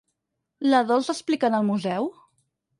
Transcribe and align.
¿La 0.71 0.79
Dols 0.93 1.11
explicant 1.15 1.61
el 1.61 1.71
museu? 1.71 2.13